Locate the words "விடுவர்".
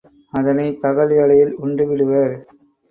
1.87-2.35